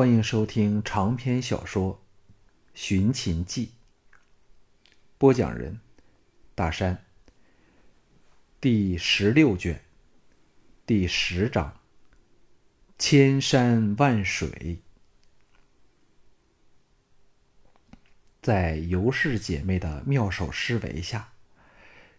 [0.00, 1.96] 欢迎收听长篇小说
[2.72, 3.66] 《寻秦记》，
[5.18, 5.78] 播讲人：
[6.54, 7.04] 大山。
[8.62, 9.82] 第十六卷，
[10.86, 11.78] 第十章：
[12.98, 14.80] 千山万水。
[18.40, 21.34] 在尤氏姐妹的妙手施为下，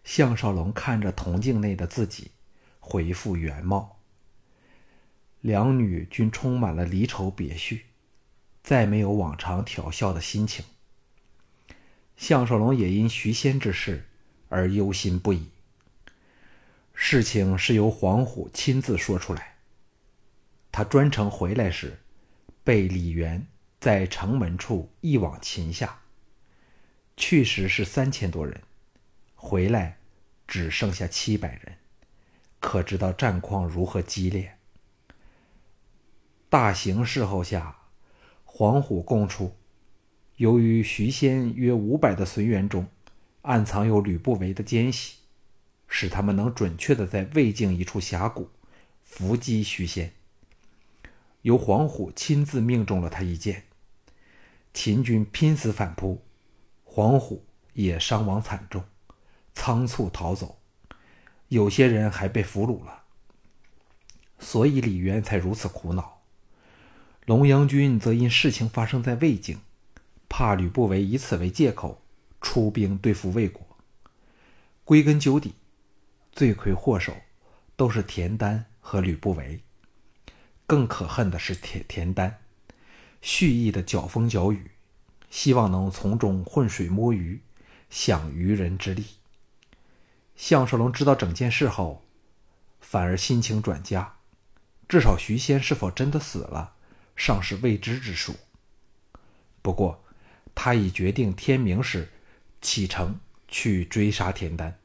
[0.04, 2.30] 项少龙看着铜镜内的自己，
[2.80, 4.01] 恢复原貌。
[5.42, 7.86] 两女均充满了离愁别绪，
[8.64, 10.64] 再没有往常调笑的心情。
[12.16, 14.06] 项少龙也因徐仙之事
[14.50, 15.50] 而忧心不已。
[16.94, 19.56] 事情是由黄虎亲自说出来。
[20.72, 22.00] 他专程回来时，
[22.64, 23.48] 被李元
[23.80, 26.02] 在城门处一网擒下。
[27.18, 28.62] 去时是三千多人，
[29.36, 29.98] 回来
[30.48, 31.78] 只剩下七百人，
[32.60, 34.58] 可知道战况如何激烈。
[36.52, 37.78] 大刑侍候下，
[38.44, 39.56] 黄虎供出，
[40.36, 42.88] 由于徐仙约五百的随员中，
[43.44, 45.20] 暗藏有吕不韦的奸细，
[45.88, 48.50] 使他们能准确的在魏境一处峡谷
[49.06, 50.12] 伏击徐仙。
[51.44, 53.64] 由黄虎亲自命中了他一箭，
[54.74, 56.22] 秦军拼死反扑，
[56.84, 58.84] 黄虎也伤亡惨重，
[59.54, 60.60] 仓促逃走，
[61.48, 63.04] 有些人还被俘虏了。
[64.38, 66.21] 所以李渊才如此苦恼。
[67.32, 69.62] 龙阳君则因事情发生在魏境，
[70.28, 72.02] 怕吕不韦以此为借口
[72.42, 73.66] 出兵对付魏国。
[74.84, 75.54] 归根究底，
[76.34, 77.16] 罪魁祸首
[77.78, 79.62] 都是田丹和吕不韦。
[80.68, 82.42] 更可恨的是田田丹，
[83.22, 84.70] 蓄意的搅风搅雨，
[85.30, 87.40] 希望能从中浑水摸鱼，
[87.90, 89.06] 享渔人之利。
[90.36, 92.04] 项少龙知道整件事后，
[92.82, 94.16] 反而心情转佳，
[94.90, 96.74] 至少徐仙是否真的死了？
[97.16, 98.36] 尚是未知之数。
[99.62, 100.04] 不过，
[100.56, 102.10] 他已决定天明时
[102.62, 104.78] 启程去追杀田丹。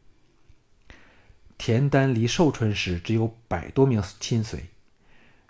[1.58, 4.66] 田丹离寿春时只有百多名亲随，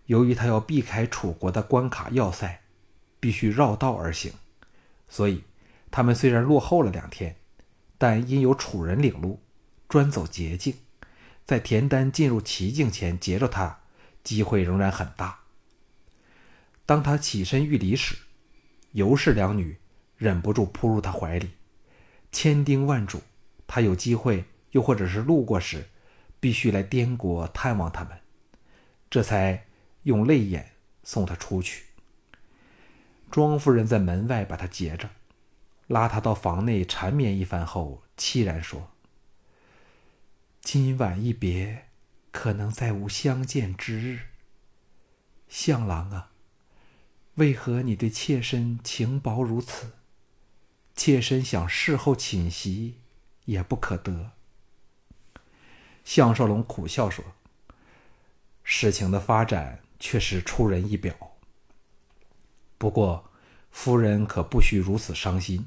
[0.07, 2.63] 由于他要避开楚国的关卡要塞，
[3.19, 4.33] 必须绕道而行，
[5.09, 5.43] 所以
[5.91, 7.37] 他们虽然落后了两天，
[7.99, 9.41] 但因有楚人领路，
[9.89, 10.77] 专走捷径，
[11.45, 13.81] 在田丹进入齐境前截住他，
[14.23, 15.41] 机会仍然很大。
[16.87, 18.17] 当他起身欲离时，
[18.93, 19.77] 尤氏两女
[20.17, 21.51] 忍不住扑入他怀里，
[22.31, 23.21] 千叮万嘱，
[23.67, 25.89] 他有机会又或者是路过时，
[26.39, 28.21] 必须来滇国探望他们，
[29.11, 29.67] 这才
[30.05, 31.87] 用泪眼送他出去。
[33.33, 35.11] 庄夫人在门外把他截着，
[35.89, 38.93] 拉他到房内缠绵一番后，凄然说
[40.63, 41.89] ：“今晚一别，
[42.31, 44.21] 可能再无相见之日。
[45.49, 46.31] 相郎啊。”
[47.37, 49.93] 为何你对妾身情薄如此？
[50.95, 53.01] 妾身想事后寝袭，
[53.45, 54.31] 也不可得。
[56.03, 57.23] 项少龙苦笑说
[58.65, 61.15] ：“事情的发展确实出人意表。
[62.79, 63.31] 不过，
[63.71, 65.67] 夫人可不需如此伤心。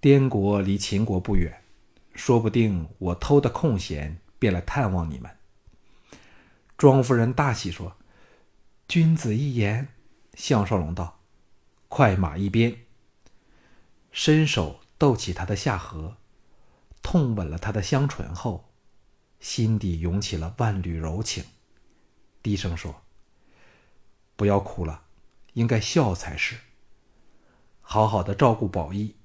[0.00, 1.62] 滇国离秦国不远，
[2.14, 5.34] 说不定我偷的空闲便来探望你们。”
[6.76, 7.96] 庄夫人大喜说
[8.86, 9.88] ：“君子一言。”
[10.38, 11.18] 项少龙道
[11.90, 12.86] ：“快马一鞭。”
[14.12, 16.14] 伸手逗起他的下颌，
[17.02, 18.70] 痛吻了他的香唇后，
[19.40, 21.44] 心底涌起了万缕柔情，
[22.40, 23.02] 低声说
[24.36, 25.02] ：“不要哭了，
[25.54, 26.56] 应该笑才是。
[27.80, 29.16] 好好的照顾宝义，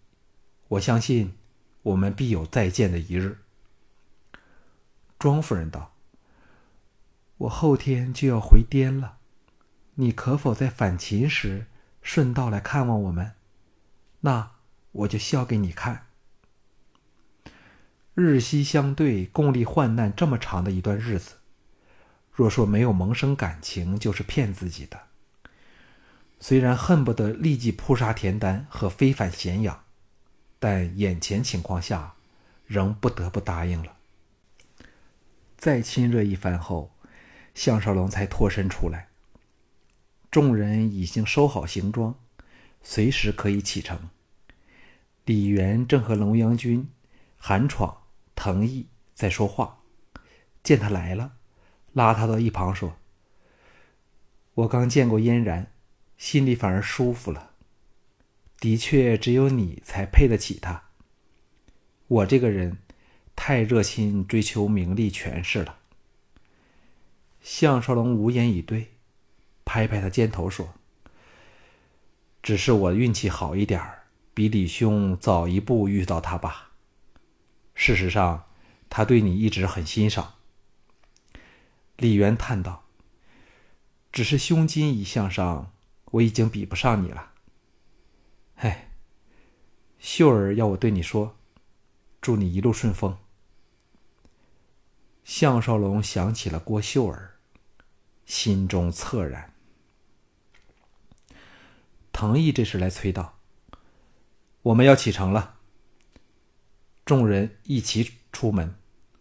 [0.70, 1.38] 我相信
[1.84, 3.38] 我们必有再见的一日。”
[5.20, 5.94] 庄夫人道
[7.38, 9.20] ：“我后天就要回滇了。”
[9.96, 11.68] 你可否在返秦时
[12.02, 13.34] 顺道来看望我们？
[14.22, 14.52] 那
[14.92, 16.08] 我就笑给你看。
[18.16, 21.36] 日夕相对，共历患难这么长的一段日子，
[22.32, 25.00] 若说没有萌生感情，就是骗自己的。
[26.40, 29.84] 虽然恨不得立即扑杀田丹和非返咸阳，
[30.60, 32.14] 但眼前情况下，
[32.66, 33.96] 仍不得不答应了。
[35.58, 36.92] 再亲热一番后，
[37.56, 39.08] 项少龙才脱身出来。
[40.34, 42.16] 众人已经收好行装，
[42.82, 44.10] 随时可以启程。
[45.26, 46.90] 李元正和龙阳君、
[47.38, 47.96] 韩闯、
[48.34, 49.84] 滕毅在说话，
[50.64, 51.34] 见他来了，
[51.92, 52.96] 拉他到一旁说
[54.56, 55.72] ：“我刚见过嫣然，
[56.18, 57.52] 心里反而舒服了。
[58.60, 60.86] 的确，只有你才配得起他。
[62.08, 62.80] 我这个人，
[63.36, 65.78] 太热心追求名利权势了。”
[67.40, 68.93] 项少龙无言以对。
[69.66, 70.74] 拍拍他肩头说
[72.44, 76.72] ：“只是我运气好一点儿，比李兄早一步遇到他吧。
[77.74, 78.46] 事实上，
[78.90, 80.36] 他对你一直很欣赏。”
[81.98, 82.84] 李元叹道
[84.12, 85.72] ：“只是胸襟一项上，
[86.12, 87.32] 我已经比不上你了。”
[88.58, 88.92] 哎，
[90.00, 91.38] 秀儿要我对你说
[92.22, 93.18] ：“祝你一路顺风。”
[95.24, 97.36] 项少龙想起了郭秀儿，
[98.26, 99.53] 心中恻然。
[102.14, 103.40] 藤毅这时来催道
[104.62, 105.56] ：“我们要启程了。”
[107.04, 108.76] 众人一齐出门，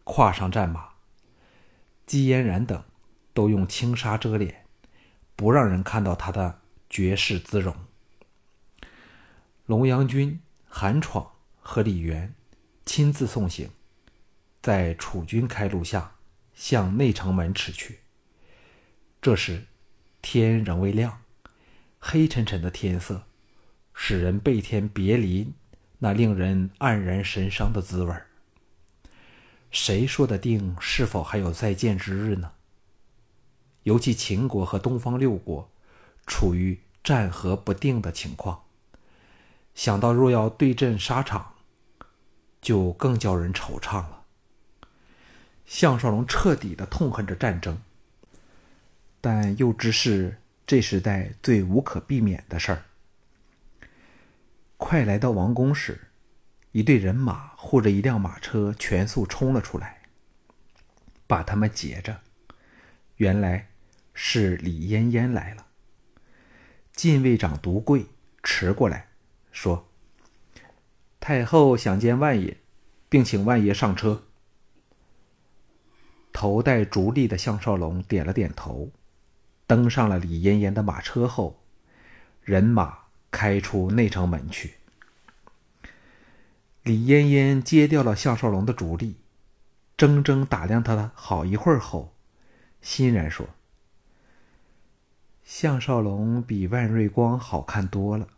[0.05, 0.91] 跨上战马。
[2.07, 2.85] 姬嫣然等
[3.33, 4.67] 都用轻纱遮脸，
[5.35, 6.61] 不让人看到他的
[6.91, 7.75] 绝世姿容。
[9.65, 12.35] 龙阳君、韩闯和李元
[12.85, 13.71] 亲自送行，
[14.61, 16.17] 在楚军开路下
[16.55, 18.01] 向内城门驰去。
[19.23, 19.65] 这时
[20.21, 21.22] 天仍未亮，
[22.05, 23.23] 黑沉沉的天色
[23.95, 25.53] 使人背天别离
[26.01, 28.27] 那令人黯然神伤的滋味儿。
[29.71, 32.51] 谁说得定是否还有再见之日呢？
[33.85, 35.71] 尤其秦国和东方六国
[36.27, 38.65] 处于战和不定的情况，
[39.73, 41.55] 想到若要对阵沙场，
[42.61, 44.25] 就更叫人惆怅了。
[45.65, 47.81] 项少龙彻底的痛恨着战争，
[49.21, 52.85] 但又知是这时代最无可避免的事儿。
[54.77, 56.09] 快来到王宫时。
[56.73, 60.01] 一队人马护着一辆马车，全速冲了出来，
[61.27, 62.23] 把他们截着。
[63.17, 63.69] 原来
[64.15, 65.67] 是李嫣嫣来了。
[66.95, 68.07] 禁卫长独贵
[68.43, 69.09] 驰过来，
[69.51, 69.87] 说
[71.21, 72.57] ：“太后想见万爷，
[73.11, 74.25] 并请万爷上车。”
[76.33, 78.91] 头戴竹笠的项少龙点了点头，
[79.73, 81.63] 登上了李嫣嫣的马车后，
[82.43, 84.75] 人马开出内城门去。
[86.83, 89.17] 李嫣嫣接掉了项少龙的主力，
[89.97, 92.13] 怔怔打量他好一会儿后，
[92.83, 93.49] 欣然说
[95.43, 98.29] ：“项少龙比万瑞光好看多了，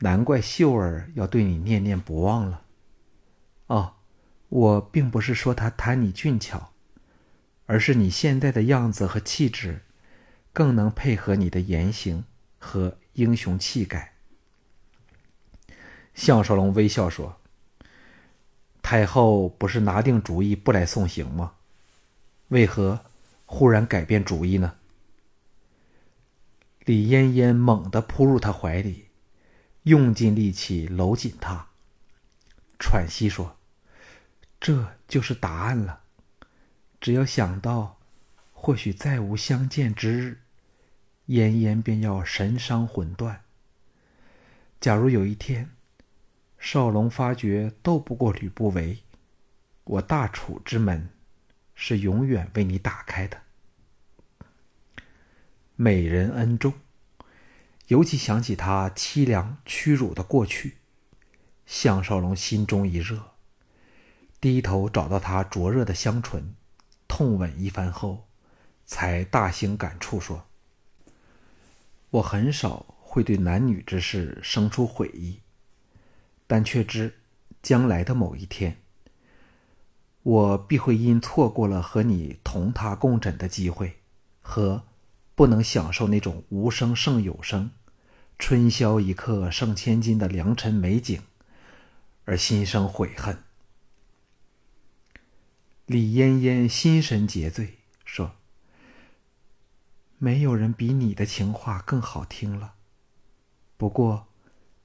[0.00, 2.62] 难怪秀儿要对你念念不忘了。
[3.68, 3.94] 哦，
[4.48, 6.70] 我并不是说他贪你俊俏，
[7.66, 9.82] 而是你现在的样子和气质，
[10.52, 12.24] 更能配合你的言行
[12.58, 14.14] 和英雄气概。”
[16.14, 17.36] 项少龙微笑说。
[18.82, 21.52] 太后不是拿定主意不来送行吗？
[22.48, 22.98] 为何
[23.46, 24.74] 忽然改变主意呢？
[26.80, 29.06] 李嫣嫣猛地扑入他怀里，
[29.84, 31.68] 用尽力气搂紧他，
[32.80, 33.58] 喘息说
[34.58, 36.00] ：“这就是答案了。
[37.00, 37.99] 只要想到，
[38.62, 40.38] 或许再无相见之日，
[41.24, 43.40] 嫣嫣便要神伤魂断。
[44.78, 45.70] 假如有一天……”
[46.60, 48.98] 少龙发觉斗不过吕不韦，
[49.84, 51.08] 我大楚之门
[51.74, 53.40] 是永远为你打开的。
[55.74, 56.74] 美人恩重，
[57.86, 60.76] 尤其想起他凄凉屈辱的过去，
[61.64, 63.30] 项少龙心中一热，
[64.38, 66.54] 低头找到他灼热的香唇，
[67.08, 68.28] 痛吻一番后，
[68.90, 70.48] 才大兴感触说
[72.10, 75.38] ：“我很少会对男女之事生出悔意。”
[76.48, 77.20] 但却知，
[77.62, 78.82] 将来的某一天，
[80.24, 84.00] 我必会因错过了和你同榻共枕的机会，
[84.40, 84.82] 和
[85.36, 87.70] 不能享受那种无声胜有声、
[88.40, 91.22] 春宵一刻胜千金的良辰美景，
[92.24, 93.38] 而心生悔恨。
[95.86, 97.78] 李嫣嫣心神皆醉
[100.22, 102.74] ，：“没有人比你的情话更好听了。
[103.78, 104.28] 不过，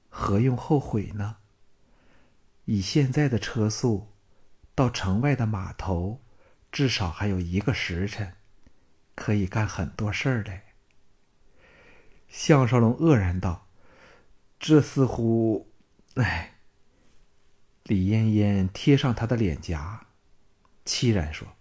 [0.08, 1.36] 何用后悔呢？”
[2.64, 4.08] 以现在的车速，
[4.74, 6.22] 到城外的码头，
[6.72, 8.32] 至少还有一个时辰，
[9.14, 10.62] 可以干很多事儿嘞。
[12.28, 13.68] 项少龙愕然道
[14.58, 15.68] ：“这似乎……
[16.14, 16.54] 哎。”
[17.84, 20.06] 李嫣嫣贴上他的脸颊，
[20.86, 21.56] 凄然说：“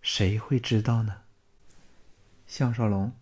[0.00, 1.24] 谁会知道呢？”
[2.52, 3.12] 项少龙，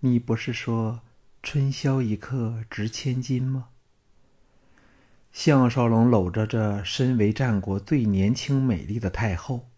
[0.00, 1.00] 你不是说
[1.42, 3.70] “春宵一刻值千金”吗？
[5.32, 9.70] 项少龙搂着这身为战国最年轻美丽的太后，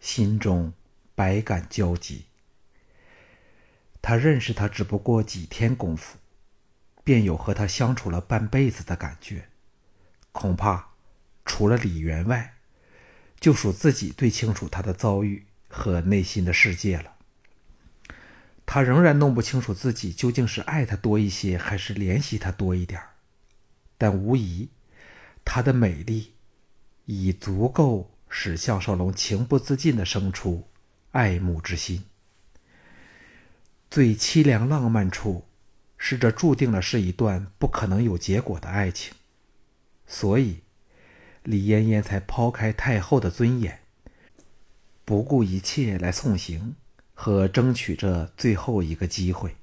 [0.00, 0.72] 心中
[1.14, 2.24] 百感交集。
[4.02, 6.18] 他认识她只不过几天功夫，
[7.04, 9.48] 便有和她相处了半辈子的感觉。
[10.32, 10.88] 恐怕
[11.44, 12.54] 除了李员外，
[13.38, 17.11] 就属自己最清楚她的遭遇和内心的世界了。
[18.64, 23.00] 他仍然弄不清楚自己究竟是爱他多一些，还是怜惜他多一点
[23.98, 24.68] 但无疑，
[25.44, 26.32] 她的美丽
[27.04, 30.68] 已足够使项少龙情不自禁的生出
[31.10, 32.04] 爱慕之心。
[33.90, 35.44] 最凄凉浪漫处，
[35.98, 39.12] 是这注定了是一段不可能有结果的爱情，
[40.06, 40.62] 所以
[41.42, 43.80] 李嫣嫣才抛开太后的尊严，
[45.04, 46.74] 不顾一切来送行。
[47.22, 49.54] 和争取着最后一个机会，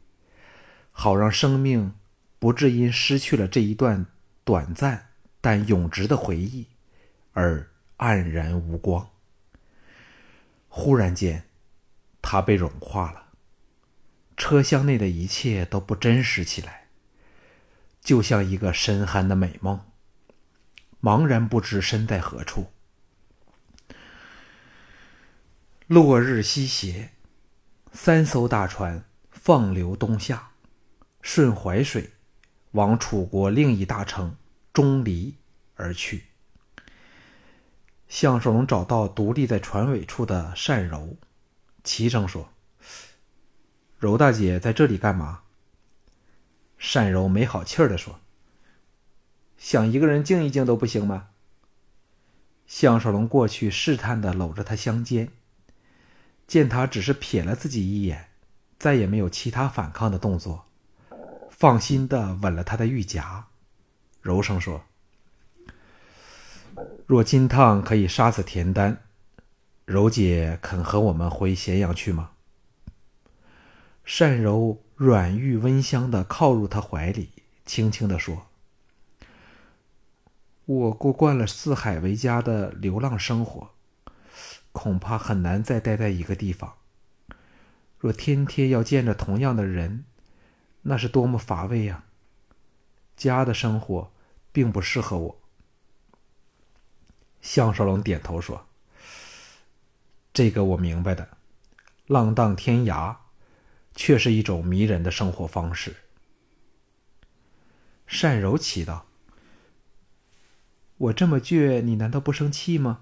[0.94, 1.94] 好让生命
[2.40, 4.06] 不致因失去了这一段
[4.46, 5.10] 短暂
[5.42, 6.68] 但永值的回忆
[7.34, 9.10] 而黯然无光。
[10.70, 11.44] 忽然间，
[12.22, 13.26] 他被融化了，
[14.38, 16.88] 车厢内的一切都不真实起来，
[18.00, 19.82] 就像一个深酣的美梦，
[21.02, 22.68] 茫然不知身在何处。
[25.88, 27.10] 落日西斜。
[27.92, 30.52] 三艘大船放流东下，
[31.22, 32.12] 顺淮水
[32.72, 34.36] 往楚国另一大城
[34.72, 35.36] 钟离
[35.76, 36.26] 而去。
[38.08, 41.18] 项少龙找到独立在船尾处的单柔，
[41.84, 42.50] 齐声说
[44.00, 45.42] ：“柔大姐在这里干嘛？”
[46.94, 48.20] 单柔没好气儿的说
[49.58, 51.30] ：“想一个人静一静都不行吗？”
[52.66, 55.32] 项少龙过去试探的搂着她香肩。
[56.50, 58.30] 见他只是瞥了自己一眼，
[58.80, 60.66] 再也没有其他反抗的动作，
[61.52, 63.46] 放心的吻了他的玉颊，
[64.20, 64.82] 柔声说
[67.06, 69.04] ：“若金汤可以杀死田丹，
[69.86, 72.32] 柔姐肯和我们回咸阳去吗？”
[74.18, 77.30] 单柔软玉温香的靠入他怀里，
[77.64, 78.48] 轻轻的说
[80.66, 83.70] ：“我过惯了四海为家的流浪生活。”
[84.80, 86.78] 恐怕很难再待在一个地方。
[87.98, 90.06] 若天天要见着同样的人，
[90.84, 92.06] 那是多么乏味呀！
[93.18, 94.10] 家的生活
[94.54, 95.42] 并不适合我。
[97.42, 98.68] 项少龙点头说
[100.32, 101.28] ：“这个我明白的，
[102.08, 103.18] 浪荡天涯，
[103.94, 105.94] 却是一种迷人的生活方式。”
[108.08, 109.08] 单柔祈道
[110.96, 113.02] ：“我这么倔，你难道不生气吗？”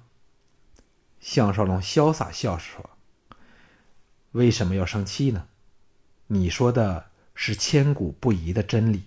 [1.27, 2.89] 项少龙潇洒笑说
[4.31, 5.49] ：“为什么要生气呢？
[6.27, 9.03] 你说的是千古不移的真理。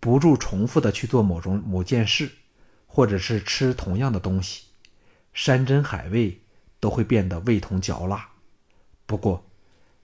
[0.00, 2.32] 不住重复的去做某种某件事，
[2.86, 4.68] 或者是吃同样的东西，
[5.34, 6.40] 山珍海味
[6.80, 8.30] 都会变得味同嚼蜡。
[9.04, 9.44] 不过，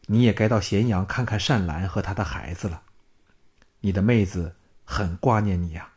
[0.09, 2.83] 你也该到咸阳看看善兰和他的孩子了。
[3.81, 5.95] 你的妹子很挂念你呀。”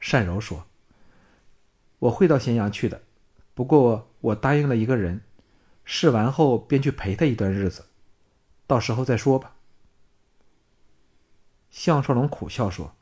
[0.00, 0.66] 善柔说
[2.00, 3.02] ：“我会到咸阳去的。”
[3.54, 5.22] 不过我答应了一个人，
[5.84, 7.86] 试完后便去陪他一段日子，
[8.66, 9.56] 到时候再说吧。
[11.70, 12.94] 项少龙苦笑说：“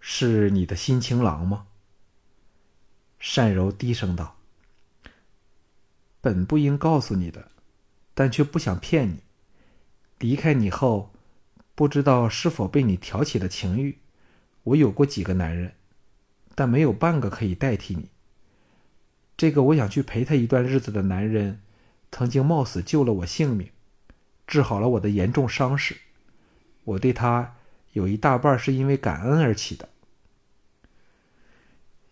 [0.00, 1.66] 是你的新情郎吗？”
[3.36, 4.36] 单柔低声道
[6.20, 7.50] ：“本不应告诉你的，
[8.14, 9.22] 但却不想骗你。
[10.18, 11.12] 离开你后，
[11.74, 13.98] 不知道是否被你挑起了情欲。
[14.64, 15.74] 我有过几个男人，
[16.54, 18.08] 但没有半个可以代替你。”
[19.42, 21.60] 这个我想去陪他一段日子的男人，
[22.12, 23.70] 曾经冒死救了我性命，
[24.46, 25.96] 治好了我的严重伤势。
[26.84, 27.56] 我对他
[27.94, 29.88] 有一大半是因为感恩而起的。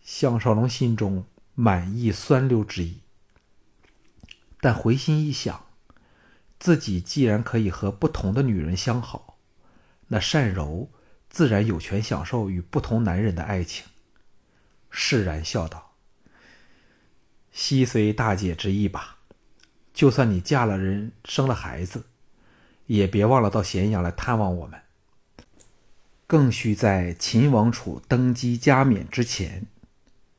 [0.02, 2.98] 项少龙心中满意酸溜之意，
[4.60, 5.66] 但回心一想，
[6.58, 9.38] 自己既然可以和不同的女人相好，
[10.08, 10.90] 那单柔
[11.28, 13.86] 自然有权享受与不同男人的爱情。
[14.90, 15.89] 释然笑道。
[17.52, 19.18] 悉随大姐之意吧，
[19.92, 22.04] 就算你嫁了人，生了孩子，
[22.86, 24.80] 也别忘了到咸阳来探望我们。
[26.26, 29.66] 更需在秦王储登基加冕之前，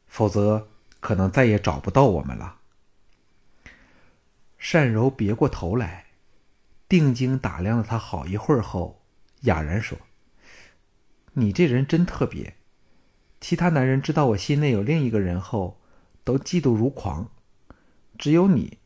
[0.08, 0.70] 否则
[1.02, 2.60] 可能再也找不到我们了。
[4.72, 6.06] 单柔别过头来，
[6.88, 9.02] 定睛打量了他好一会儿后，
[9.42, 9.98] 哑然说
[11.34, 12.56] ：“你这人真特别，
[13.42, 15.78] 其他男人知道我心内有另一个人后。”
[16.32, 17.30] 都嫉妒如狂，
[18.18, 18.78] 只有你，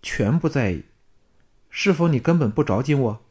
[0.00, 0.84] 全不在意。
[1.68, 3.22] 是否你根本不着紧我？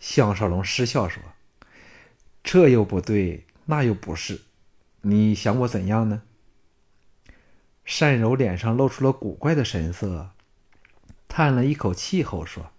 [0.00, 1.22] 项少龙失笑说
[2.42, 4.40] ：“这又不对，那又不是，
[5.02, 6.22] 你想我怎样呢？”
[8.00, 10.30] 单柔脸上露出了古怪的神色，
[11.28, 12.72] 叹了一口气后说：“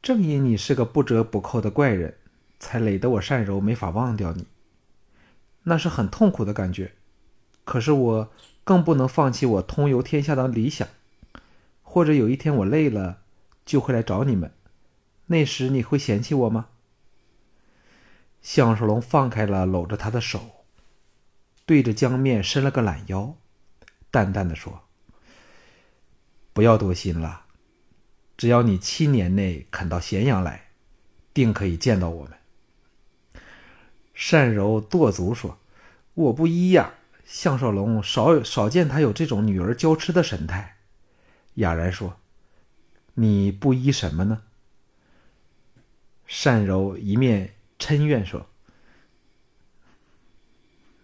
[0.00, 2.16] 正因你是个不折不扣的怪人，
[2.60, 4.46] 才累得我单柔没法忘掉你。
[5.64, 6.92] 那是很痛苦的感觉。”
[7.70, 8.32] 可是我
[8.64, 10.88] 更不能放弃我通游天下的理想，
[11.84, 13.18] 或者有一天我累了，
[13.64, 14.52] 就会来找你们。
[15.26, 16.66] 那时你会嫌弃我吗？
[18.42, 20.64] 向少龙放开了搂着他的手，
[21.64, 23.36] 对着江面伸了个懒腰，
[24.10, 24.80] 淡淡的说
[26.52, 27.42] ：“不要多心了，
[28.36, 30.70] 只要你七年内肯到咸阳来，
[31.32, 32.32] 定可以见到我们。”
[34.12, 35.58] 善柔跺足说
[36.14, 36.94] ：“我不依呀。”
[37.30, 40.78] 向少龙少少见他有这种女儿娇痴的神态，
[41.54, 42.18] 哑然说
[43.14, 44.42] ：“你不依什么呢？”
[46.42, 48.48] 单柔一面嗔怨说：“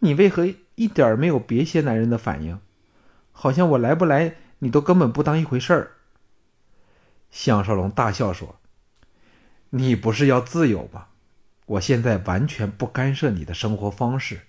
[0.00, 2.58] 你为何一点没有别些男人的反应？
[3.30, 5.92] 好像我来不来，你都根本不当一回事儿。”
[7.30, 8.58] 向少龙大笑说
[9.70, 11.06] ：“你不是要自由吗？
[11.66, 14.40] 我现在完全不干涉你的生活方式。”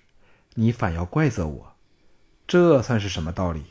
[0.60, 1.76] 你反要怪责我，
[2.44, 3.66] 这算是什么道理？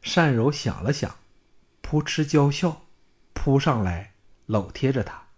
[0.00, 1.18] 单柔想了想，
[1.80, 2.82] 扑哧娇笑，
[3.32, 4.14] 扑上来
[4.46, 5.28] 搂贴着他，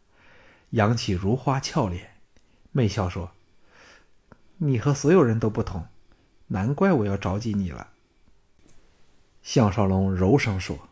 [0.70, 2.16] 扬起如花俏脸，
[2.72, 3.32] 媚笑说
[4.56, 5.88] ：“你和所有人都不同，
[6.46, 7.90] 难怪我要着急你了。”
[9.44, 10.88] 项少龙柔声说：“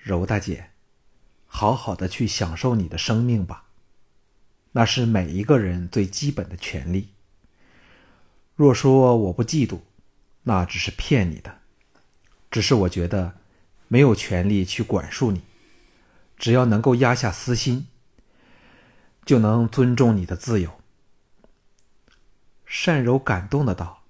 [0.00, 0.70] 柔大姐，
[1.46, 3.62] 好好的去享受你的生命吧。”
[4.76, 7.10] 那是每一个人最基本的权利。
[8.56, 9.80] 若说我不嫉妒，
[10.42, 11.58] 那只是骗你的。
[12.50, 13.34] 只是我觉得
[13.86, 15.42] 没有权利去管束你，
[16.36, 17.86] 只要能够压下私心，
[19.24, 20.80] 就能尊重你的自由。
[22.66, 24.02] 善柔感动的道：“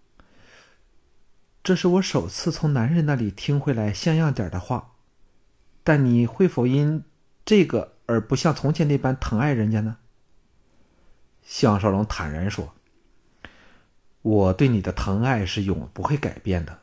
[1.63, 4.93] 这是我首次从男人那里听回来像样点的话，
[5.83, 7.05] 但你会否因
[7.45, 9.99] 这个而不像从前那般疼爱人家呢？”
[11.45, 12.75] 项少龙坦然说
[14.23, 16.81] ：“我对你的疼爱是永不会改变的，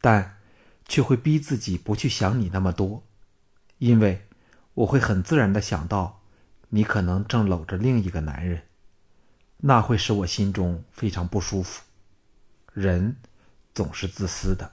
[0.00, 0.36] 但
[0.84, 3.02] 却会逼自己不去想你那么多，
[3.78, 4.28] 因为
[4.74, 6.22] 我会很自然的想到，
[6.68, 8.64] 你可能正搂着另一个男人，
[9.56, 11.82] 那会使我心中非常不舒服。
[12.74, 13.16] 人
[13.74, 14.72] 总是自私的。”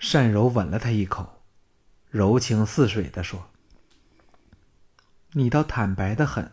[0.00, 1.42] 单柔吻了他一口，
[2.08, 3.50] 柔情似水的说
[5.34, 6.50] ：“你倒坦白的很。”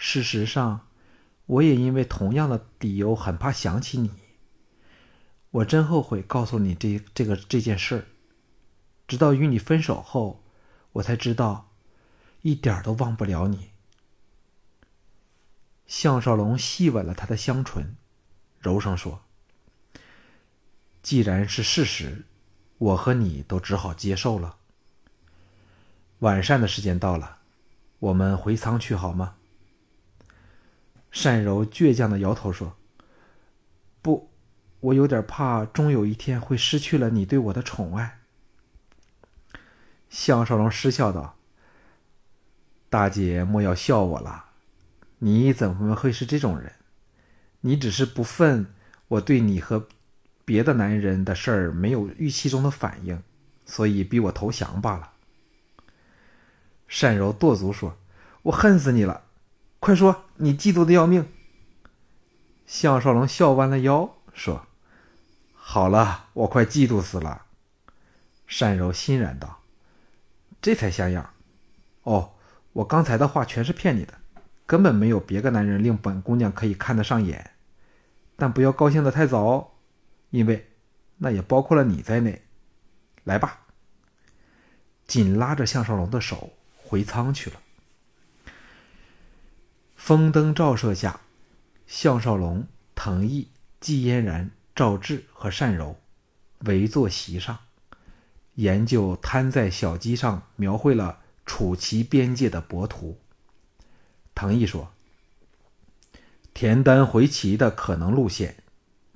[0.00, 0.86] 事实上，
[1.46, 4.12] 我也因为同样的理由很怕想起你。
[5.50, 8.04] 我真后悔告诉你这这个这件事儿，
[9.08, 10.44] 直到与你分手后，
[10.92, 11.72] 我才知道，
[12.42, 13.70] 一点都忘不了你。
[15.86, 17.96] 项少龙细吻了她的香唇，
[18.60, 19.22] 柔声说
[21.02, 22.26] ：“既然是事实，
[22.76, 24.58] 我和你都只好接受了。
[26.20, 27.38] 晚膳的时间到了，
[27.98, 29.34] 我们回舱去好吗？”
[31.20, 32.76] 单柔倔强的摇头说
[34.00, 34.30] ：“不，
[34.80, 38.20] 我有点怕，终有一天会失去了你对我的宠爱。”
[40.08, 41.36] 项少龙失笑道
[42.88, 44.44] ：“大姐莫要笑我了，
[45.18, 46.72] 你怎么会是这种人？
[47.62, 48.66] 你只是不忿
[49.08, 49.88] 我对你和
[50.44, 53.22] 别的男人的事儿没有预期中的反应，
[53.66, 55.12] 所以逼我投降罢了。”
[57.00, 57.98] 单柔跺足说
[58.42, 59.24] ：“我恨死你了！”
[59.80, 61.28] 快说，你嫉妒的要命。
[62.66, 64.66] 项少龙笑弯了腰说
[65.54, 67.46] ：“好了，我快嫉妒死了。”
[68.58, 69.60] 单柔欣然道
[70.60, 71.32] ：“这才像样。
[72.02, 72.32] 哦，
[72.72, 74.14] 我刚才的话全是骗你的，
[74.66, 77.52] 根本没有别个男人令本姑娘可以看得上眼。
[78.36, 79.70] 但不要高兴的太早哦，
[80.30, 80.70] 因为
[81.18, 82.42] 那也包括了你在内。
[83.24, 83.66] 来吧。”
[85.06, 87.60] 紧拉着项少龙的手回舱去了。
[89.98, 91.20] 风灯照射下，
[91.86, 95.98] 项少龙、藤毅、季嫣然、赵志和单柔
[96.60, 97.58] 围坐席上，
[98.54, 103.18] 研究摊在小机上描绘了楚齐边界的国图。
[104.34, 104.92] 藤毅说
[106.54, 108.62] ：“田丹回齐的可能路线，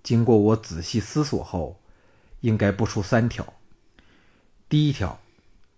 [0.03, 1.81] 经过我仔细思索后，
[2.41, 3.55] 应该不出三条。
[4.69, 5.21] 第一条，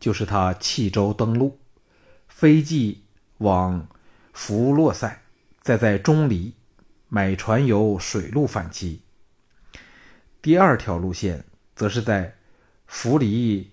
[0.01, 1.61] 就是他弃舟登陆，
[2.27, 3.05] 飞骑
[3.39, 3.87] 往。”
[4.35, 5.23] 弗洛塞，
[5.63, 6.53] 再在钟离
[7.09, 9.01] 买船由水路反击。
[10.43, 11.45] 第二条路线
[11.75, 12.35] 则是在
[12.87, 13.71] 弗离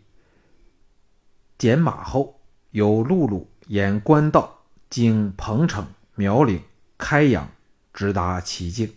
[1.58, 6.62] 减马后，由陆路沿官道经彭城、苗岭、
[6.98, 7.52] 开阳，
[7.92, 8.94] 直达齐境。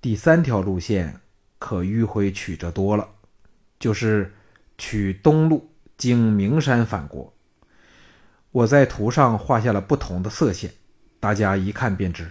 [0.00, 1.20] 第三条路线
[1.60, 3.08] 可迂回曲折多了，
[3.78, 4.34] 就是
[4.76, 7.31] 取东路经名山返国。
[8.52, 10.74] 我在图上画下了不同的色线，
[11.18, 12.30] 大家一看便知。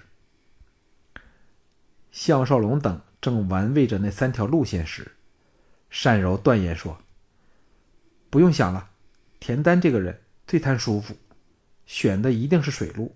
[2.11, 5.13] 项少龙等正玩味着那三条路线时，
[6.03, 6.99] 单柔断言说
[8.29, 8.91] ：“不用想了，
[9.39, 11.15] 田丹这个人最贪舒服，
[11.87, 13.15] 选的一定是水路。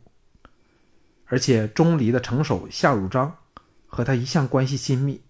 [1.26, 3.38] 而且钟离的城守夏汝章
[3.86, 5.22] 和他一向关系亲密，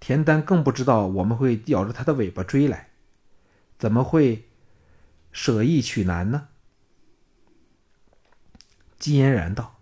[0.00, 2.88] 田丹更不知道我们会咬着他的尾巴追来，
[3.78, 4.48] 怎么会
[5.32, 6.48] 舍易取难呢？”
[8.98, 9.80] 季嫣然道：“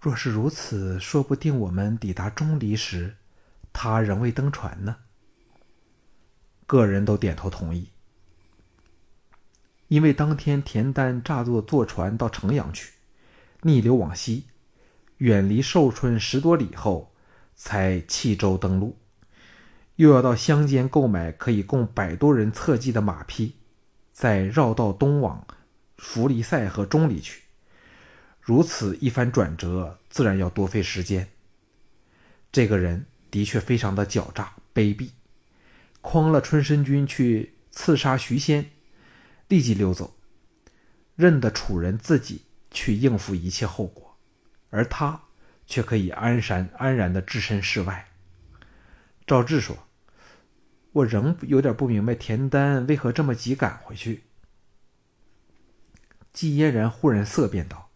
[0.00, 3.16] 若是如此，说不定我们抵达钟离时，
[3.72, 4.96] 他仍未登船呢。”
[6.64, 7.90] 个人都点头同意，
[9.88, 12.92] 因为当天田丹诈作坐船到城阳去，
[13.62, 14.46] 逆流往西，
[15.18, 17.12] 远离寿春十多里后，
[17.54, 18.96] 才弃舟登陆，
[19.96, 23.56] 又要到乡间购买可以供百多人侧骑的马匹，
[24.22, 25.44] 再绕道东往
[25.96, 27.42] 弗利塞和中里去。
[28.40, 31.28] 如此一番转折，自然要多费时间。
[32.52, 35.10] 这个人的确非常的狡诈卑鄙，
[36.00, 38.70] 诓了春申君去刺杀徐仙，
[39.48, 40.14] 立即溜走，
[41.16, 44.16] 认得楚人自己去应付一切后果，
[44.70, 45.20] 而他
[45.66, 48.06] 却可以安然安然的置身事外。
[49.26, 49.76] 赵志说
[50.92, 54.24] ：“我仍有点不明白田丹为何这么急赶回去。”
[56.32, 57.90] 季嫣然忽然色变道。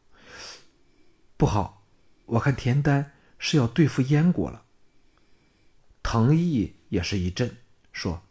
[1.36, 1.86] 不好，
[2.26, 4.64] 我看田丹是要对付燕国了。
[6.02, 7.56] 藤毅也是一震，
[7.92, 8.22] 说：“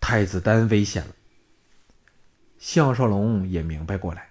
[0.00, 1.14] 太子丹危险了。”
[2.58, 4.30] 项少龙也明白过来，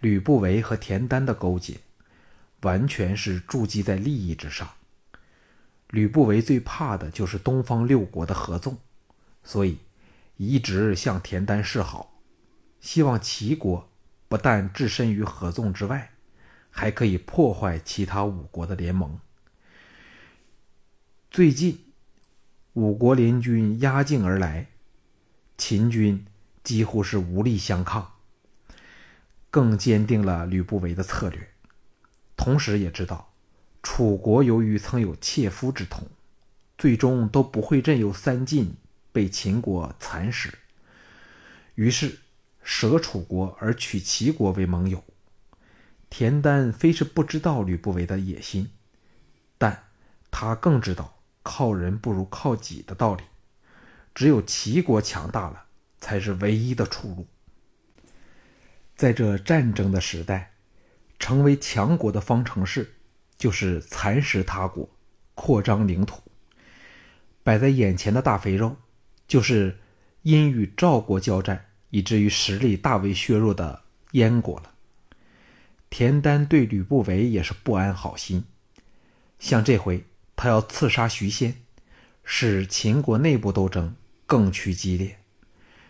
[0.00, 1.80] 吕不韦和田丹的勾结，
[2.62, 4.68] 完全是筑基在利益之上。
[5.90, 8.78] 吕不韦最怕的就是东方六国的合纵，
[9.42, 9.78] 所以
[10.36, 12.20] 一直向田丹示好，
[12.80, 13.88] 希望齐国。
[14.28, 16.12] 不但置身于合纵之外，
[16.70, 19.18] 还可以破坏其他五国的联盟。
[21.32, 21.80] 最近，
[22.74, 24.68] 五国联军压境而来，
[25.58, 26.24] 秦军
[26.62, 28.12] 几乎是无力相抗，
[29.50, 31.48] 更坚定了吕不韦的策略。
[32.36, 33.29] 同时，也知道
[33.82, 36.08] 楚国由于曾有切肤之痛，
[36.78, 38.76] 最终都不会任由三晋
[39.12, 40.58] 被秦国蚕食，
[41.74, 42.18] 于是。
[42.62, 45.02] 舍楚国而取齐国为盟友，
[46.10, 48.70] 田丹非是不知道吕不韦的野心，
[49.56, 49.84] 但
[50.30, 53.24] 他更知道靠人不如靠己的道理。
[54.14, 55.64] 只有齐国强大了，
[55.98, 57.26] 才是唯一的出路。
[58.94, 60.52] 在这战争的时代，
[61.18, 62.96] 成为强国的方程式
[63.40, 64.86] 就是蚕食他国，
[65.34, 66.20] 扩张领土。
[67.42, 68.76] 摆在眼前的大肥肉，
[69.26, 69.80] 就是
[70.22, 71.66] 因与赵国交战。
[71.92, 74.74] 以至于实力大为削弱的燕国了。
[75.90, 78.44] 田丹对吕不韦也是不安好心，
[79.40, 80.04] 像这回
[80.36, 81.52] 他要刺杀徐仙，
[82.22, 85.18] 使秦国内部斗争更趋激烈，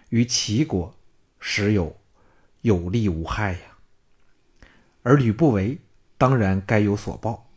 [0.09, 0.99] 于齐国
[1.39, 1.95] 实有
[2.63, 3.61] 有利无害呀。
[5.03, 5.79] 而吕不韦
[6.21, 7.49] 当然该有所报，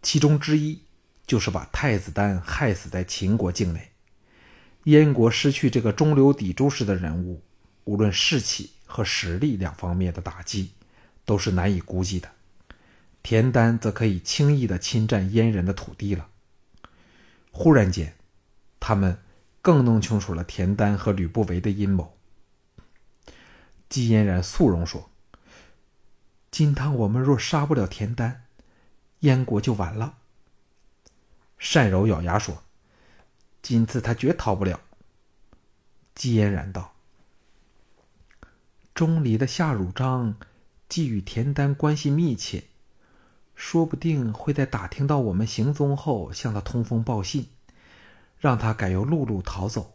[0.00, 0.80] 其中之一
[1.26, 3.90] 就是把太子丹害死在秦国境内，
[4.84, 7.42] 燕国失去这个中流砥柱式的人物。
[7.84, 10.70] 无论士气和实力两方面的打击，
[11.26, 12.30] 都是难以估计的。
[13.22, 16.28] 田丹则可以轻易的侵占燕人的土地了。
[17.50, 18.14] 忽然间，
[18.80, 19.18] 他们
[19.60, 22.16] 更弄清楚了田丹和吕不韦的阴谋。
[23.90, 25.10] 季嫣然肃容说
[26.50, 28.44] ：“今趟我们若杀不了田丹，
[29.20, 30.18] 燕国就完了。”
[31.58, 32.62] 单柔咬牙说
[33.62, 34.80] ：“今次他绝逃不了。”
[36.14, 36.94] 姬嫣然道。
[38.94, 40.34] 钟离的夏汝章，
[40.88, 42.64] 既与田丹关系密切，
[43.54, 47.50] 说不定会在打听到我们行踪后，向他通风报信，
[48.38, 49.94] 让他改由陆路逃走。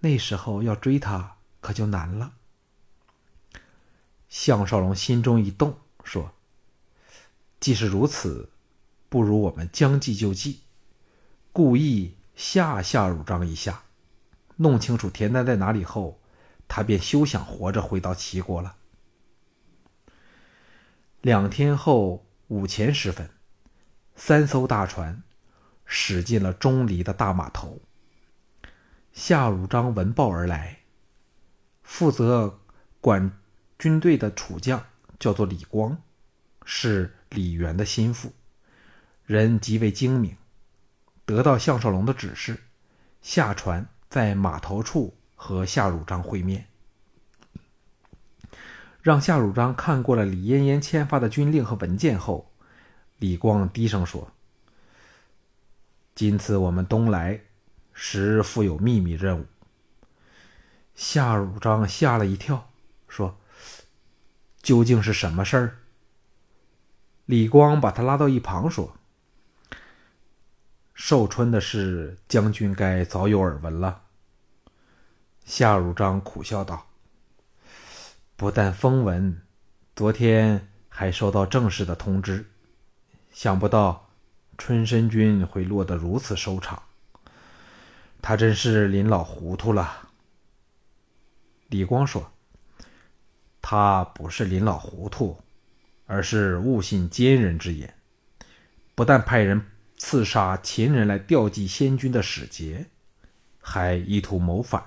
[0.00, 2.34] 那时候要追他，可就难了。
[4.34, 6.32] 项少龙心中一动，说
[7.60, 8.50] ：“既是如此，
[9.08, 10.62] 不如我们将计就计，
[11.52, 13.84] 故意吓夏汝章一下，
[14.56, 16.20] 弄清楚田丹在哪里后。”
[16.66, 18.76] 他便休想活着回到齐国了。
[21.20, 23.30] 两天后午前时分，
[24.16, 25.22] 三艘大船
[25.84, 27.80] 驶进了钟离的大码头。
[29.12, 30.80] 夏汝章闻报而来，
[31.82, 32.58] 负责
[33.00, 33.30] 管
[33.84, 34.82] 军队的楚将
[35.18, 36.00] 叫做李光，
[36.64, 38.32] 是李元的心腹，
[39.26, 40.34] 人极为精明。
[41.26, 42.62] 得到项少龙的指示，
[43.20, 45.14] 下船在码头处。
[45.36, 46.66] 和夏汝章会面，
[49.02, 52.50] 让夏汝章看过了李嫣嫣签发的军令和文件后，
[53.18, 54.32] 李光低声说
[56.16, 57.38] ：“今次我们东来，
[57.92, 59.44] 实负有秘密任务。
[60.94, 62.70] 夏汝章吓了一跳，
[63.06, 63.38] 说
[64.64, 65.78] ：“究竟是什么事儿？”
[67.26, 68.96] 李光把他拉到一旁说
[70.92, 74.02] ：“寿春的事，将军该早有耳闻了。”
[75.46, 76.86] 夏汝章苦笑道
[78.36, 79.42] ：“不但风闻，
[79.94, 82.46] 昨天还收到正式的通知，
[83.30, 84.08] 想不到
[84.58, 86.82] 春申君会落得如此收场。
[88.22, 90.08] 他真是林老糊涂了。”
[91.68, 92.30] 李光说
[93.66, 95.40] ：“他不是林老糊涂，
[96.04, 97.94] 而是误信奸人之言。
[98.94, 99.64] 不但派人
[99.96, 102.90] 刺杀秦人来调祭先君的使节，
[103.62, 104.84] 还意图谋反。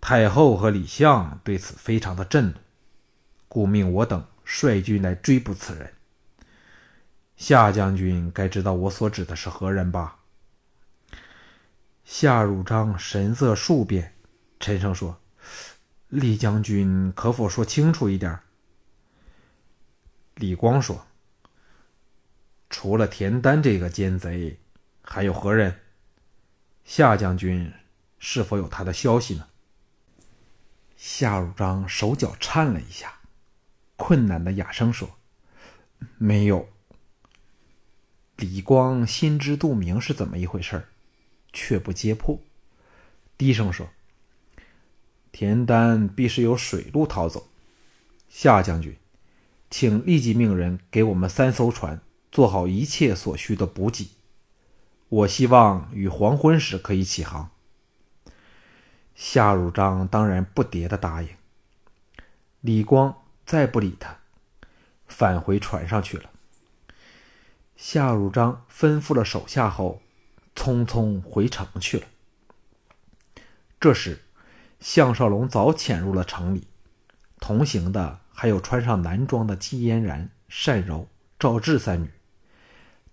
[0.00, 2.54] 太后和李相对此非常的震怒，
[3.46, 5.92] 故命我等率军来追捕此人。
[7.36, 10.18] 夏将军该知道我所指的是何人吧？”
[12.04, 14.16] 夏汝章神色数变，
[14.58, 15.20] 沉声说。
[16.08, 18.38] 李将军，可否说清楚一点？
[20.36, 21.04] 李光说
[22.70, 24.60] ：“除了田丹这个奸贼，
[25.02, 25.80] 还有何人？
[26.84, 27.72] 夏将军
[28.20, 29.48] 是否有他的消息呢？”
[30.96, 33.18] 夏汝章手脚颤了一下，
[33.96, 35.18] 困难的哑声说
[36.18, 36.68] ：“没有。”
[38.36, 40.86] 李光心知肚明是怎么一回事
[41.52, 42.40] 却不揭破，
[43.36, 43.88] 低声说。
[45.38, 47.48] 田丹必是由水路逃走，
[48.26, 48.96] 夏将军，
[49.68, 52.00] 请立即命人给我们三艘船
[52.32, 54.08] 做好一切所需的补给。
[55.10, 57.50] 我希望与黄昏时可以起航。
[59.14, 61.28] 夏汝章当然不迭的答应。
[62.62, 64.16] 李光再不理他，
[65.06, 66.30] 返回船上去了。
[67.76, 70.00] 夏汝章吩咐了手下后，
[70.54, 72.06] 匆匆回城去了。
[73.78, 74.22] 这时。
[74.88, 76.68] 项少龙早潜入了城里，
[77.40, 80.30] 同行的还有穿上男装的季嫣然、
[80.64, 81.08] 单柔、
[81.40, 82.08] 赵志三女，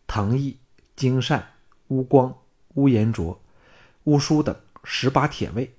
[0.06, 0.60] 唐毅、
[0.96, 1.44] 金善、
[1.88, 2.38] 乌光、
[2.76, 3.42] 乌延灼、
[4.04, 5.74] 乌叔等十八铁卫，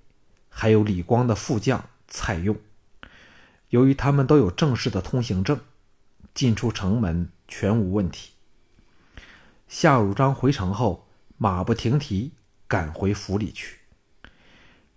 [0.48, 2.56] 还有李光的副将蔡用。
[3.68, 5.60] 由于他们都有正式的通行证，
[6.34, 8.32] 进出城门全无问题。
[9.68, 11.06] 夏汝章回城后，
[11.38, 12.32] 马不停蹄
[12.66, 13.78] 赶回府里去。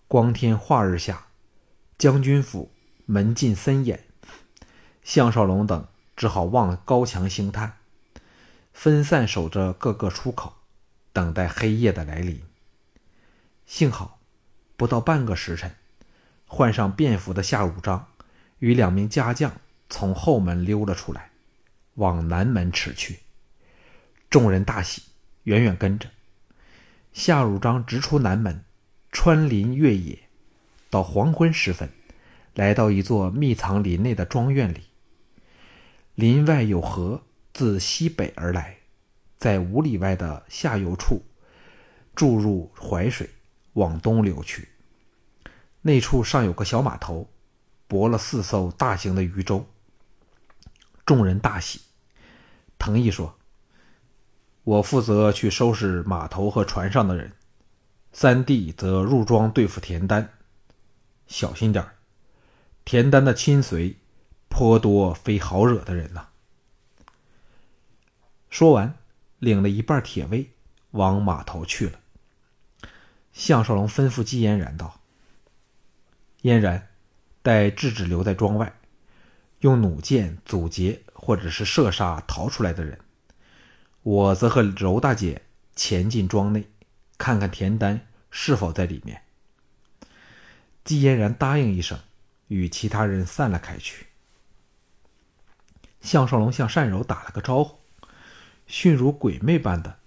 [0.09, 1.27] 光天化日下，
[1.97, 2.71] 将军府
[3.05, 4.05] 门禁森严，
[5.03, 7.73] 项少龙等只好望高墙兴叹，
[8.71, 10.53] 分散守着各个出口，
[11.11, 12.41] 等待黑夜的来临。
[13.65, 14.21] 幸好，
[14.77, 15.75] 不到半个时辰，
[16.45, 18.07] 换上便服的夏汝章
[18.59, 19.51] 与两名家将
[19.89, 21.31] 从后门溜了出来，
[21.95, 23.19] 往南门驰去。
[24.29, 25.03] 众人大喜，
[25.43, 26.09] 远远跟着。
[27.11, 28.63] 夏汝章直出南门。
[29.19, 30.29] 穿林越野，
[30.91, 31.89] 到黄昏时分，
[32.53, 34.83] 来到一座密藏林内的庄院里。
[36.13, 38.77] 林外有河自西北而来，
[39.39, 41.25] 在五里外的下游处
[42.13, 43.27] 注入淮水，
[43.73, 44.69] 往东流去。
[45.81, 47.27] 那处尚有个小码头，
[47.87, 49.65] 泊了四艘大型的渔舟。
[51.07, 51.81] 众人大喜。
[52.77, 53.35] 藤毅说
[54.63, 57.33] ：“我负责去收拾码头和船上的人。”
[58.19, 60.29] 三弟则入庄对付田丹，
[61.27, 61.93] 小心点儿。
[62.83, 63.95] 田丹的亲随
[64.49, 66.29] 颇多，非好惹的人呐。
[68.49, 68.95] 说完，
[69.37, 70.49] 领了一半铁卫
[70.89, 71.99] 往码头去了。
[73.33, 74.99] 项少龙吩咐季嫣然道
[76.41, 76.87] ：“嫣然，
[77.43, 78.79] 待制止留在庄外，
[79.59, 82.97] 用弩箭阻截或者是射杀逃出来的人。
[84.01, 85.43] 我则和柔大姐
[85.75, 86.67] 潜进庄内。”
[87.19, 88.06] 看看田丹
[88.39, 89.23] 是否在里面。
[90.83, 91.99] 季嫣然答应一声，
[92.49, 94.05] 与其他人散了开去。
[96.01, 97.79] 项少龙向单柔打了个招呼，
[98.67, 99.97] 迅如鬼魅般的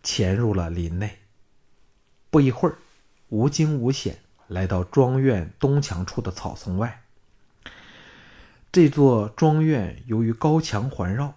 [0.00, 1.18] 潜入了林内。
[2.30, 2.78] 不一会儿，
[3.30, 7.02] 无惊无险来到庄院东墙处的草丛外。
[8.70, 11.34] 这座庄院由于高墙环绕，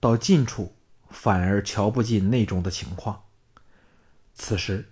[0.00, 0.74] 到近处
[1.10, 3.24] 反而瞧不进内中的情况。
[4.34, 4.88] 此时，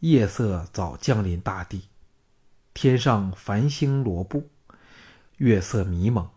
[0.00, 1.88] 夜色早降临大地，
[2.74, 4.50] 天上繁星罗布，
[5.38, 6.28] 月色迷蒙，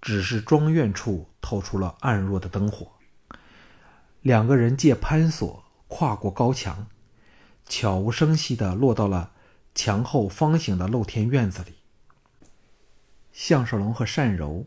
[0.00, 2.92] 只是庄院处透出了暗弱的灯火。
[4.22, 6.88] 两个人借攀索跨过高墙，
[7.66, 9.32] 悄无声息地落到了
[9.74, 11.74] 墙后方形的露天院子里。
[13.32, 14.66] 项少龙和单柔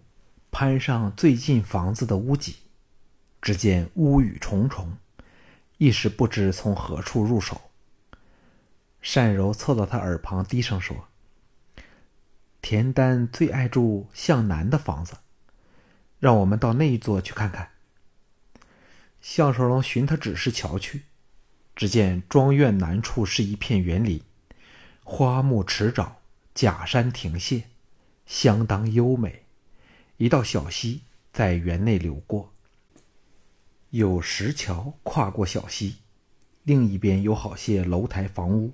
[0.51, 2.57] 攀上最近房子的屋脊，
[3.41, 4.97] 只见屋宇重重。
[5.77, 7.62] 一时不知从何处入手。
[9.15, 11.07] 单柔凑到他耳旁，低声说
[12.61, 15.13] ：“田丹最爱住向南的房子，
[16.19, 17.69] 让我们到那一座去看看。”
[19.21, 21.03] 项少龙寻他指示瞧去，
[21.73, 24.21] 只见庄院南处是一片园林，
[25.03, 26.11] 花木池沼，
[26.53, 27.63] 假山亭榭，
[28.25, 29.45] 相当优美。
[30.17, 32.53] 一道小溪在园内流过，
[33.91, 35.95] 有石桥跨过小溪，
[36.63, 38.73] 另一边有好些楼台房屋。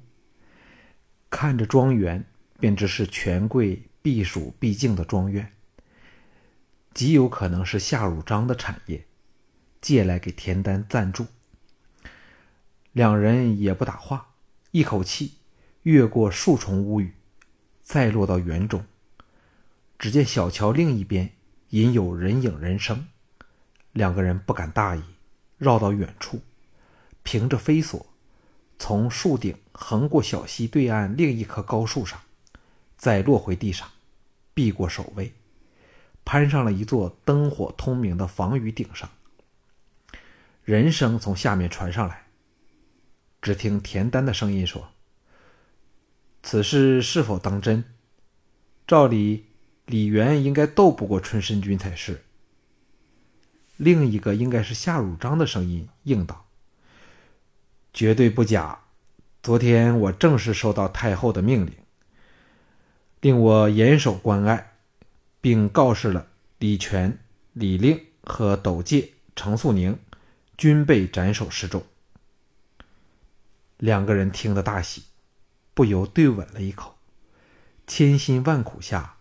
[1.33, 2.23] 看着庄园，
[2.59, 5.51] 便知是权贵避暑避静的庄园，
[6.93, 9.03] 极有可能是夏汝章的产业，
[9.81, 11.25] 借来给田丹暂住。
[12.91, 14.35] 两人也不打话，
[14.69, 15.33] 一口气
[15.81, 17.11] 越过数重屋宇，
[17.81, 18.85] 再落到园中。
[19.97, 21.31] 只见小桥另一边
[21.69, 23.07] 隐有人影人声，
[23.91, 25.01] 两个人不敢大意，
[25.57, 26.41] 绕到远处，
[27.23, 28.05] 凭着飞索，
[28.85, 32.19] 从树顶横过小溪对岸另一棵高树上，
[32.97, 33.89] 再落回地上，
[34.53, 35.31] 避过守卫，
[36.25, 39.09] 攀上了一座灯火通明的防雨顶上。
[40.65, 42.25] 人声从下面传上来，
[43.41, 44.89] 只听田丹的声音说
[46.43, 47.85] ：“此事是否当真？
[48.85, 49.45] 照理……”
[49.87, 52.25] 李元应该斗不过春申君才是。
[53.77, 56.42] 另一个应该是夏汝章的声音应道
[57.93, 58.79] ：“绝对不假。
[59.41, 61.73] 昨天我正式收到太后的命令，
[63.21, 64.73] 令我严守关隘，
[65.39, 66.27] 并告示了
[66.60, 67.19] 李全、
[67.53, 69.97] 李令和斗介、程素宁，
[70.58, 71.84] 均被斩首示众。”
[73.77, 75.03] 两个人听得大喜，
[75.73, 76.95] 不由对吻了一口，
[77.86, 79.17] 千辛万苦下。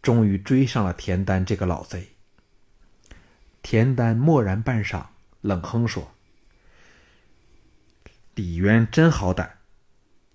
[0.00, 2.10] 终于追上了田丹这个老贼。
[3.62, 5.06] 田丹默然半晌，
[5.40, 6.12] 冷哼说
[8.38, 9.58] ：“李渊真好胆，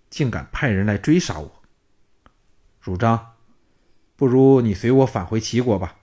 [0.09, 1.63] 竟敢派人来追杀我。
[2.81, 3.35] 汝章，
[4.17, 5.99] 不如你随我返回齐国吧。”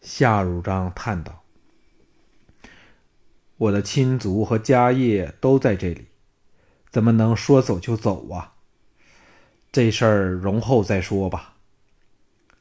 [0.00, 1.42] 夏汝章叹道
[3.58, 6.06] ：“我的亲族和家业都在这里，
[6.90, 8.54] 怎么能说走就走啊？
[9.72, 11.56] 这事儿容后再说吧。”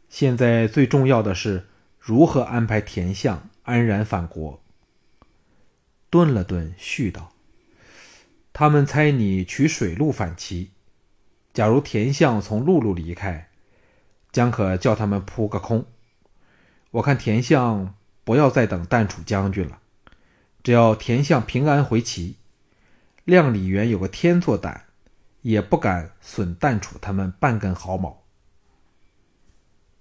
[0.09, 1.67] 现在最重要的是
[1.99, 4.59] 如何安排田相安然返国。
[6.09, 7.31] 顿了顿，续道
[8.59, 10.71] ：“他们猜你取水路反齐，
[11.53, 13.49] 假如田相从陆路离开，
[14.33, 15.85] 将可叫他们扑个空。
[16.91, 17.95] 我看田相
[18.25, 19.79] 不要再等淡楚将军了，
[20.61, 22.35] 只要田相平安回齐，
[23.23, 24.87] 亮李元有个天作胆，
[25.41, 28.25] 也不敢损淡楚他们半根毫毛。”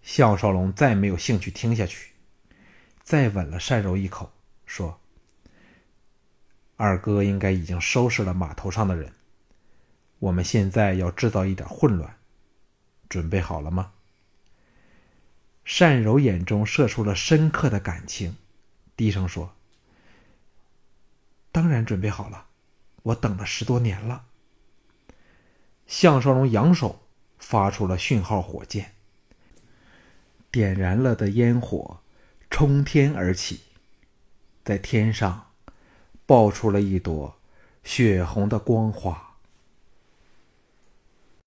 [0.03, 2.15] 项少龙再没有兴趣听下去，
[3.05, 4.33] 再吻了单柔一口，
[4.67, 4.99] 说
[6.79, 9.13] ：“二哥应该已经收拾了码头上的人，
[10.21, 12.17] 我们现在要制造一点混乱，
[13.09, 13.93] 准备好了吗？”
[15.79, 18.37] 单柔眼中射出了深刻的感情，
[18.97, 19.55] 低声说
[21.53, 22.47] ：“当然准备好了，
[23.03, 24.25] 我等了十多年了。”
[25.87, 27.03] 项少龙扬手
[27.39, 28.93] 发出了讯号火箭。
[30.51, 32.01] 点燃了的烟火
[32.49, 33.61] 冲天而起，
[34.65, 35.48] 在天上
[36.29, 37.35] 爆出了一朵
[37.85, 39.28] 血红的光花。